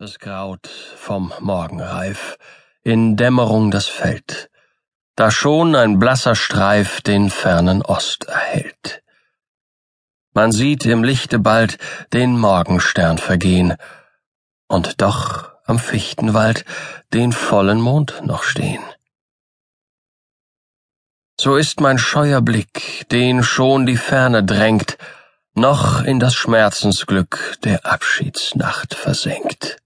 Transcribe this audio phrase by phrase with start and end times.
[0.00, 2.38] Es graut vom Morgenreif,
[2.84, 4.48] in Dämmerung das Feld,
[5.16, 9.02] da schon ein blasser Streif den fernen Ost erhellt.
[10.34, 11.78] Man sieht im Lichte bald
[12.12, 13.74] den Morgenstern vergehen
[14.68, 16.64] und doch am Fichtenwald
[17.12, 18.84] den vollen Mond noch stehen.
[21.40, 24.96] So ist mein scheuer Blick, den schon die Ferne drängt,
[25.54, 29.78] noch in das Schmerzensglück der Abschiedsnacht versenkt.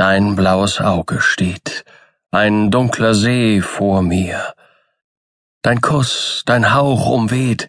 [0.00, 1.84] Dein blaues Auge steht,
[2.30, 4.54] ein dunkler See vor mir.
[5.60, 7.68] Dein Kuss, dein Hauch umweht,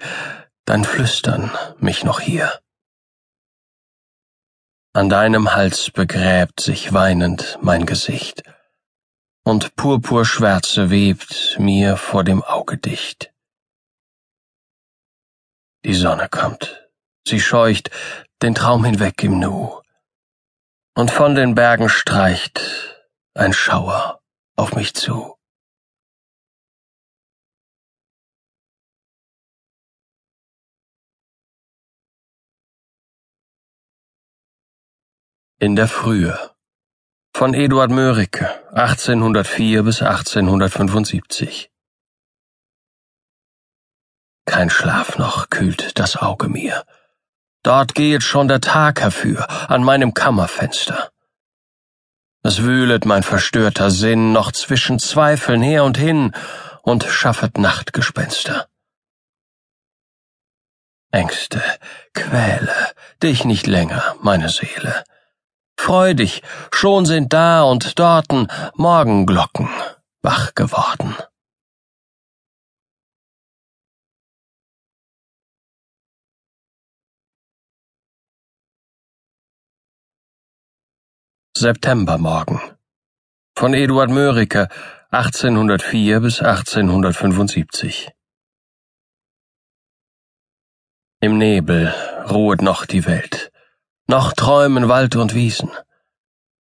[0.63, 2.61] dein Flüstern mich noch hier.
[4.93, 8.43] An deinem Hals begräbt sich weinend mein Gesicht,
[9.43, 13.33] und Purpurschwärze webt mir vor dem Auge dicht.
[15.83, 16.87] Die Sonne kommt,
[17.27, 17.91] sie scheucht
[18.41, 19.81] den Traum hinweg im Nu
[20.95, 22.61] und von den Bergen streicht
[23.33, 24.21] ein Schauer
[24.55, 25.37] auf mich zu.
[35.59, 36.55] In der Frühe
[37.35, 41.71] von Eduard Mörike 1804 bis 1875
[44.45, 46.83] Kein Schlaf noch kühlt das Auge mir
[47.63, 51.11] Dort gehet schon der Tag herfür an meinem Kammerfenster.
[52.43, 56.33] Es wühlet mein verstörter Sinn noch zwischen Zweifeln her und hin
[56.81, 58.67] und schaffet Nachtgespenster.
[61.11, 61.61] Ängste,
[62.13, 62.73] quäle
[63.21, 65.03] dich nicht länger, meine Seele.
[65.77, 66.41] Freu dich,
[66.73, 69.69] schon sind da und dorten Morgenglocken
[70.21, 71.15] wach geworden.
[81.61, 82.59] Septembermorgen
[83.55, 84.67] von Eduard Mörike
[85.11, 88.09] 1804 bis 1875
[91.19, 91.93] Im Nebel
[92.27, 93.51] ruhet noch die Welt,
[94.07, 95.69] noch träumen Wald und Wiesen.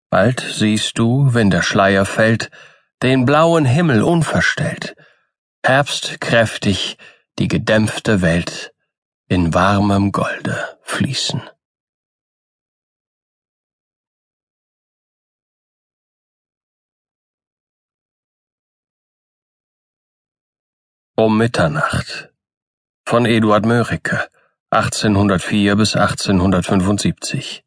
[0.09, 2.49] Bald siehst du, wenn der Schleier fällt,
[3.03, 4.95] den blauen Himmel unverstellt,
[5.63, 6.97] Herbst kräftig
[7.37, 8.73] die gedämpfte Welt
[9.27, 11.43] in warmem Golde fließen.
[21.19, 22.29] Um Mitternacht.
[23.05, 24.29] Von Eduard Mörike.
[24.69, 27.65] 1804 bis 1875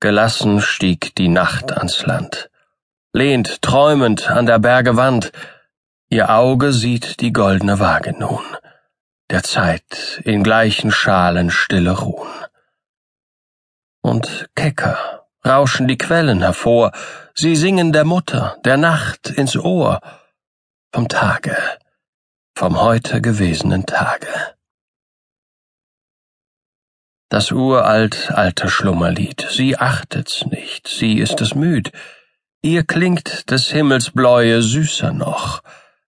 [0.00, 2.50] Gelassen stieg die Nacht ans Land,
[3.12, 5.30] lehnt träumend an der Berge Wand,
[6.08, 8.42] ihr Auge sieht die goldene Waage nun,
[9.30, 12.28] der Zeit in gleichen Schalen stille ruhen.
[14.02, 16.90] Und kecker rauschen die Quellen hervor,
[17.36, 20.00] sie singen der Mutter, der Nacht ins Ohr,
[20.92, 21.56] vom Tage,
[22.56, 24.28] vom heute gewesenen Tage.
[27.30, 31.92] Das uralt alte Schlummerlied, sie achtet's nicht, sie ist es müd,
[32.62, 35.62] ihr klingt des Himmels Bläue süßer noch,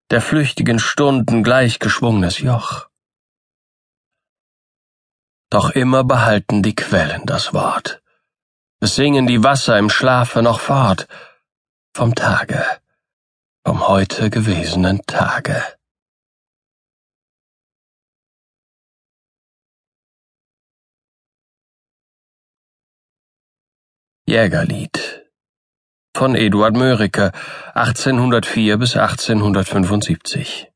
[0.08, 2.88] der flüchtigen Stunden gleichgeschwungenes Joch.
[5.50, 8.00] Doch immer behalten die Quellen das Wort,
[8.80, 11.06] es singen die Wasser im Schlafe noch fort,
[11.92, 12.64] vom Tage,
[13.66, 15.62] vom heute gewesenen Tage.
[24.26, 25.26] Jägerlied
[26.16, 27.32] von Eduard Mörike
[27.74, 30.70] 1804 bis 1875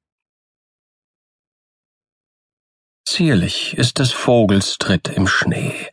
[3.07, 5.89] Zierlich ist des Vogels Tritt im Schnee,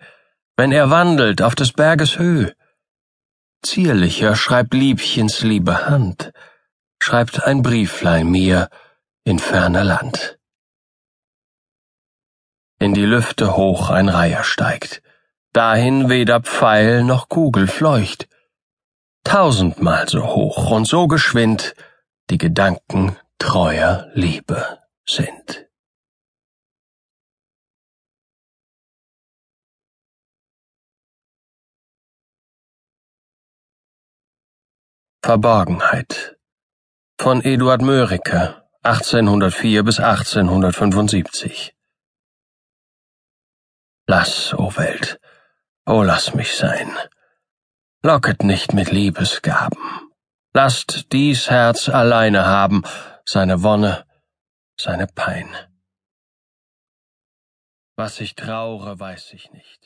[0.57, 2.55] wenn er wandelt auf des Berges Höhe.
[3.63, 6.31] Zierlicher schreibt Liebchens liebe Hand,
[7.01, 8.69] schreibt ein Brieflein mir
[9.23, 10.39] in ferner Land.
[12.79, 15.01] In die Lüfte hoch ein Reiher steigt,
[15.51, 18.29] dahin weder Pfeil noch Kugel fleucht,
[19.23, 21.73] tausendmal so hoch und so geschwind
[22.29, 25.67] die Gedanken treuer Liebe sind.
[35.23, 36.40] Verborgenheit
[37.21, 41.75] von Eduard Mörike 1804 bis 1875
[44.07, 45.19] Lass, o oh Welt,
[45.85, 46.89] o oh lass mich sein.
[48.01, 49.83] Locket nicht mit Liebesgaben.
[50.53, 52.81] Lasst dies Herz alleine haben,
[53.23, 54.03] seine Wonne,
[54.75, 55.55] seine Pein.
[57.95, 59.81] Was ich traure, weiß ich nicht.